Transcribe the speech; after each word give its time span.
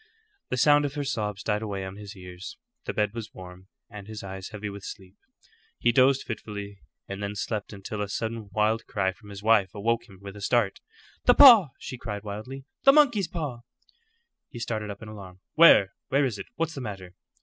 The 0.49 0.57
sound 0.57 0.83
of 0.85 0.95
her 0.95 1.03
sobs 1.03 1.43
died 1.43 1.61
away 1.61 1.85
on 1.85 1.95
his 1.95 2.15
ears. 2.17 2.57
The 2.85 2.93
bed 2.95 3.13
was 3.13 3.35
warm, 3.35 3.67
and 3.87 4.07
his 4.07 4.23
eyes 4.23 4.49
heavy 4.49 4.67
with 4.67 4.83
sleep. 4.83 5.15
He 5.77 5.91
dozed 5.91 6.23
fitfully, 6.23 6.79
and 7.07 7.21
then 7.21 7.35
slept 7.35 7.71
until 7.71 8.01
a 8.01 8.09
sudden 8.09 8.49
wild 8.51 8.87
cry 8.87 9.11
from 9.11 9.29
his 9.29 9.43
wife 9.43 9.75
awoke 9.75 10.09
him 10.09 10.17
with 10.19 10.35
a 10.35 10.41
start. 10.41 10.79
"The 11.25 11.35
paw!" 11.35 11.67
she 11.77 11.99
cried 11.99 12.23
wildly. 12.23 12.65
"The 12.81 12.93
monkey's 12.93 13.27
paw!" 13.27 13.59
He 14.49 14.57
started 14.57 14.89
up 14.89 15.03
in 15.03 15.07
alarm. 15.07 15.41
"Where? 15.53 15.93
Where 16.07 16.25
is 16.25 16.39
it? 16.39 16.47
What's 16.55 16.73
the 16.73 16.81
matter?" 16.81 17.13